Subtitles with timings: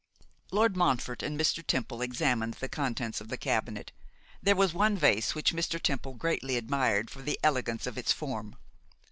[0.51, 1.63] Lord Montfort and Mr.
[1.63, 3.91] Temple examined the contents of the cabinet.
[4.41, 5.79] There was one vase which Mr.
[5.79, 8.55] Temple greatly admired for the elegance of its form.